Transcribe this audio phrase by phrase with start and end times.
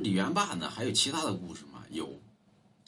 [0.00, 1.84] 李元霸呢，还有其他的故事吗？
[1.90, 2.18] 有，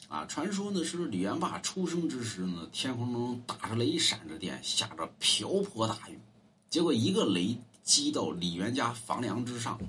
[0.07, 6.19] 啊，传说呢是李元霸出生之时呢，天空中打着雷，闪着电，下着瓢泼大雨，
[6.71, 9.79] 结果一个雷击到李元家房梁之上，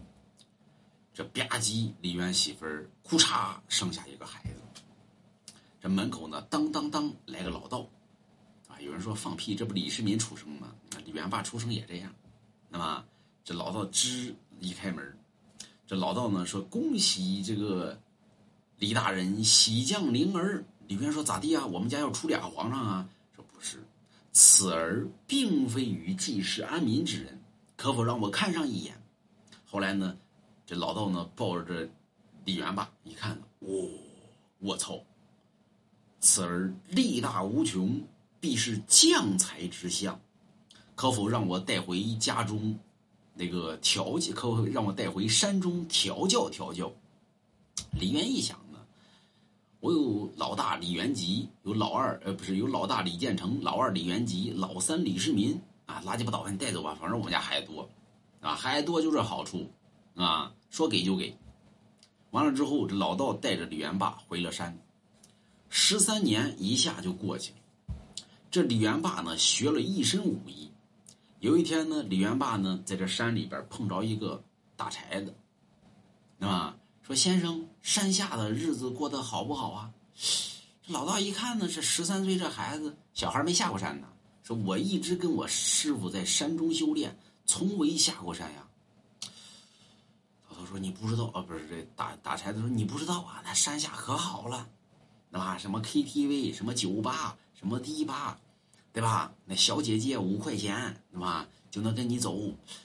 [1.14, 4.60] 这吧唧，李元媳妇儿哭嚓生下一个孩子。
[5.80, 7.88] 这门口呢，当当当来个老道，
[8.68, 10.74] 啊，有人说放屁，这不李世民出生吗？
[11.06, 12.14] 李元霸出生也这样，
[12.68, 13.02] 那么
[13.42, 15.18] 这老道吱一开门。
[15.86, 18.00] 这老道呢说：“恭喜这个
[18.78, 21.66] 李大人喜降灵儿。”李渊说：“咋地啊？
[21.66, 23.82] 我们家要出俩皇上啊？”说：“不是，
[24.32, 27.40] 此儿并非与济世安民之人，
[27.76, 29.00] 可否让我看上一眼？”
[29.66, 30.16] 后来呢，
[30.66, 31.90] 这老道呢抱着这
[32.44, 33.88] 李元霸一看，哦，
[34.58, 35.00] 我操！
[36.20, 38.02] 此儿力大无穷，
[38.40, 40.18] 必是将才之相，
[40.94, 42.78] 可否让我带回家中？
[43.34, 46.92] 那个调教，可否让我带回山中调教调教？
[47.92, 48.78] 李渊一想呢，
[49.80, 57.88] 我有老大李元吉，有老二呃不是有老大李建成，老二李元吉，老三李世民啊，垃圾不倒，你带走吧，反正我们家孩子多，
[58.40, 59.68] 啊，孩子多就这好处，
[60.14, 61.36] 啊，说给就给。
[62.30, 64.78] 完了之后，这老道带着李元霸回了山，
[65.68, 67.58] 十三年一下就过去了。
[68.50, 70.70] 这李元霸呢，学了一身武艺。
[71.44, 74.42] 有一天呢，李元霸呢在这山里边碰着一个
[74.76, 75.34] 打柴的，
[76.38, 76.74] 对吧？
[77.02, 79.92] 说先生，山下的日子过得好不好啊？
[80.16, 84.08] 这老道一看呢，是十三岁这孩子，小孩没下过山呢。
[84.42, 87.14] 说我一直跟我师傅在山中修炼，
[87.44, 88.66] 从未下过山呀。
[90.48, 94.66] 老头说你不知道啊，不是这打打柴的说你不知道啊，那山下可好了，
[95.30, 95.58] 对吧？
[95.58, 98.40] 什么 KTV，什么酒吧，什么迪吧。
[98.94, 99.34] 对吧？
[99.44, 101.48] 那小姐姐五块钱，对吧？
[101.68, 102.38] 就能跟你走。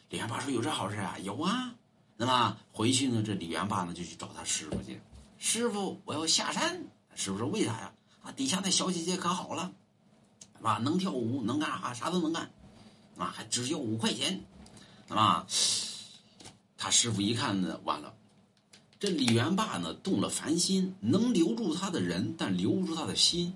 [0.10, 1.76] 李元霸说：“有这好事啊？”有啊。
[2.18, 3.22] 那么回去呢？
[3.24, 5.00] 这李元霸呢就去找他师傅去。
[5.38, 6.84] 师傅，我要下山。
[7.14, 7.94] 师傅说：“为啥呀？
[8.24, 9.72] 啊，底下那小姐姐可好了，
[10.58, 10.80] 是吧？
[10.80, 11.94] 能跳舞，能干啥？
[11.94, 12.50] 啥都能干，
[13.17, 14.44] 啊，还只要五块钱，
[15.10, 15.45] 啊。
[16.76, 18.16] 他师傅一看呢，完了。
[19.00, 23.54] 这李元霸呢动了凡心，能留住他的人，但留不住他的心，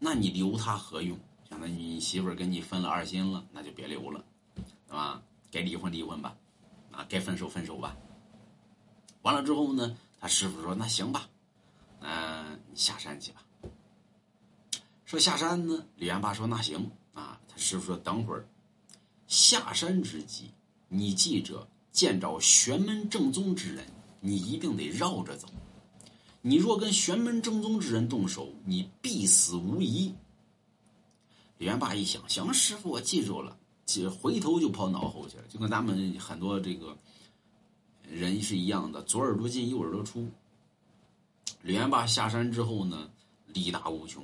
[0.00, 1.16] 那你留他何用？
[1.60, 4.24] 那你媳妇跟你分了二心了，那就别留了，
[4.88, 5.22] 啊？
[5.50, 6.36] 该离婚离婚吧，
[6.90, 7.96] 啊，该分手分手吧。
[9.22, 11.30] 完了之后呢，他师傅说：“那行吧，
[12.00, 13.42] 嗯，你下山去吧。”
[15.06, 18.46] 说下山呢，李元霸说：“那行啊。”他师傅说：“等会儿
[19.26, 20.50] 下山之际，
[20.88, 23.86] 你记着见着玄门正宗之人，
[24.20, 25.48] 你一定得绕着走。
[26.42, 30.12] 你若跟玄门正宗之人动手，你必死无疑。”
[31.58, 33.56] 李元霸一想，行，师傅，我记住了，
[33.86, 36.94] 就回头就跑脑后去了，就跟咱们很多这个
[38.02, 40.28] 人是一样的，左耳朵进，右耳朵出。
[41.62, 43.10] 李元霸下山之后呢，
[43.46, 44.22] 力大无穷，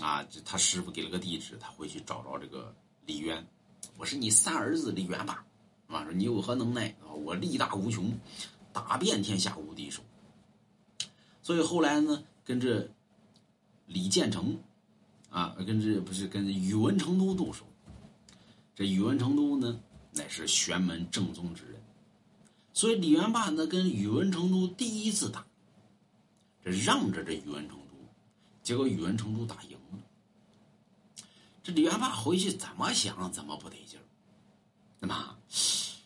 [0.00, 2.74] 啊，他师傅给了个地址，他回去找着这个
[3.06, 3.46] 李渊，
[3.96, 5.44] 我是你三儿子李元霸，
[5.86, 7.12] 啊，说你有何能耐啊？
[7.12, 8.12] 我力大无穷，
[8.72, 10.02] 打遍天下无敌手。
[11.42, 12.90] 所以后来呢，跟着
[13.86, 14.58] 李建成。
[15.36, 17.66] 啊，跟这不是跟宇文成都动手。
[18.74, 19.78] 这宇文成都呢，
[20.12, 21.74] 乃是玄门正宗之人，
[22.72, 25.44] 所以李元霸呢跟宇文成都第一次打，
[26.64, 27.98] 这让着这宇文成都，
[28.62, 29.98] 结果宇文成都打赢了。
[31.62, 34.04] 这李元霸回去怎么想怎么不得劲儿，
[35.00, 35.36] 那么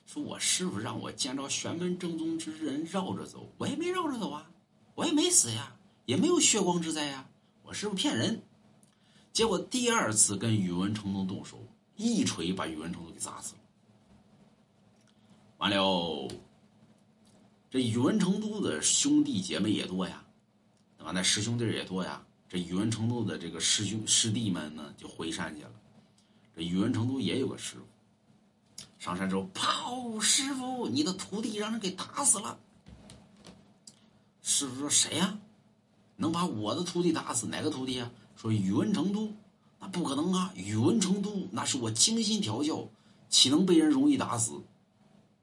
[0.07, 4.51] 说我师傅让我见着玄门正宗之人绕着走，我也没绕着走啊，
[4.97, 7.29] 我也没死呀，也没有血光之灾呀，
[7.63, 8.43] 我师傅骗人。
[9.33, 11.59] 结果第二次跟宇文成都动手，
[11.97, 13.61] 一锤把宇文成都给砸死了。
[15.59, 16.29] 完了，
[17.71, 20.25] 这宇文成都的兄弟姐妹也多呀，
[20.99, 21.13] 对吧？
[21.15, 22.25] 那师兄弟也多呀。
[22.49, 25.71] 这宇文成都的这个师兄师弟们呢，就回山去了。
[26.57, 30.19] 这宇文成都也有个师傅，上山之后，跑！
[30.19, 32.59] 师傅，你的徒弟让人给打死了。
[34.43, 35.39] 师傅说：“谁呀？
[36.17, 37.47] 能把我的徒弟打死？
[37.47, 38.11] 哪个徒弟呀？”
[38.41, 39.31] 说宇文成都，
[39.79, 40.51] 那不可能啊！
[40.57, 42.89] 宇文成都那是我精心调教，
[43.29, 44.53] 岂能被人容易打死？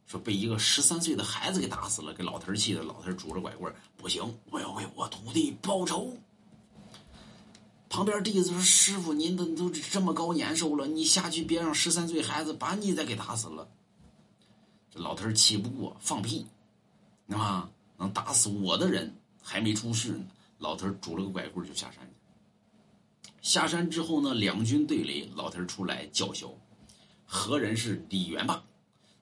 [0.07, 6.17] 说被一个十三岁的孩子给打死了，给老头气的，老头拄着拐棍不行，我要为我徒弟报仇。
[7.87, 13.69] 旁边弟子说：“师傅，您都都这么高年寿了，你下去别让十三岁孩子把你再给打死了。”
[14.89, 16.47] 这老头气不过，放屁，
[17.29, 20.25] 啊，能打死我的人还没出世呢。
[20.57, 22.16] 老头拄了个拐棍就下山去。
[23.47, 26.53] 下山之后呢，两军对垒，老头出来叫嚣
[27.25, 28.61] ：“何人是李元霸？”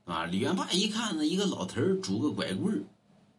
[0.03, 2.83] 啊，李元霸一看呢，一个老头拄个拐棍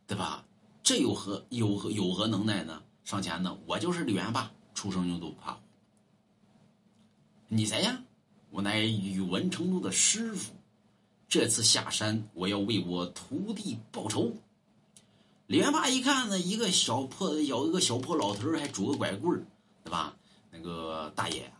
[0.06, 0.44] 对吧？
[0.84, 2.84] 这有何有何有何能耐呢？
[3.02, 5.58] 上前呢，我就是李元霸，出生牛犊不怕虎。
[7.48, 8.00] 你谁呀？
[8.50, 10.52] 我乃宇文成都的师傅，
[11.28, 14.32] 这次下山，我要为我徒弟报仇。
[15.48, 19.44] 李元霸一看呢，一个小破有一个小破老头还拄个拐棍
[19.82, 20.15] 对吧？
[20.56, 21.52] 那个大爷，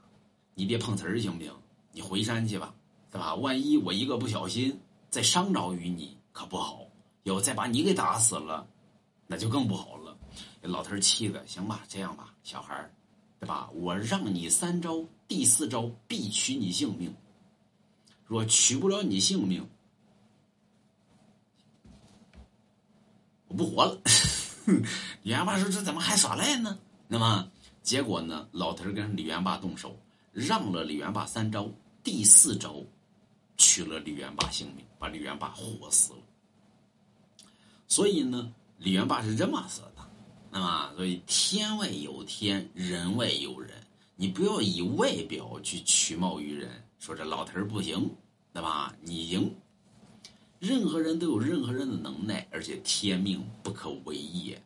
[0.55, 1.53] 你别碰瓷儿行不行？
[1.93, 2.75] 你回山去吧，
[3.11, 3.35] 对吧？
[3.35, 6.81] 万一我一个不小心再伤着于你，可不好。
[7.25, 8.67] 要再把你给打死了，
[9.27, 10.17] 那就更不好了。
[10.63, 12.91] 老头气的，行吧，这样吧，小孩儿
[13.41, 13.69] 对吧？
[13.75, 17.15] 我让你三招，第四招必取你性命。
[18.25, 19.69] 若取不了你性命，
[23.49, 24.01] 我不活了。
[25.23, 26.79] 李元霸说：“这怎么还耍赖呢？”
[27.09, 27.51] 那么
[27.87, 28.49] 结果呢？
[28.51, 29.97] 老头跟李元霸动手，
[30.33, 31.71] 让了李元霸三招，
[32.03, 32.83] 第四招
[33.57, 36.19] 取了李元霸性命，把李元霸活死了。
[37.87, 40.05] 所以呢，李元霸是这么死的，
[40.51, 43.71] 那么所以天外有天，人外有人，
[44.17, 46.69] 你不要以外表去取貌于人，
[46.99, 48.11] 说这老头不行，
[48.53, 48.97] 对吧？
[49.01, 49.55] 你赢。
[50.59, 54.61] 任何人都有任何人的能耐，而且天命不可违也。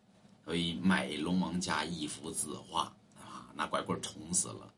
[0.47, 2.91] 所以买龙王家一幅字画
[3.61, 4.73] 啊，拿拐棍捅死了。